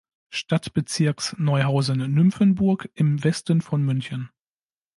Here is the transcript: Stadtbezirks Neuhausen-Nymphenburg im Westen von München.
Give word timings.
Stadtbezirks 0.31 1.35
Neuhausen-Nymphenburg 1.37 2.89
im 2.95 3.23
Westen 3.23 3.61
von 3.61 3.83
München. 3.83 4.31